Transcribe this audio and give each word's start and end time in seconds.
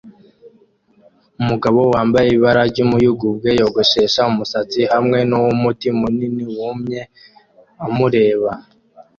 Umugabo 1.41 1.79
wambaye 1.93 2.27
ibara 2.37 2.61
ry'umuyugubwe 2.71 3.49
yogoshesha 3.59 4.21
umusatsi 4.31 4.81
hamwe 4.93 5.17
nuwumuti 5.29 5.87
munini 5.99 6.43
wumye 6.55 7.01
amureba 7.85 8.51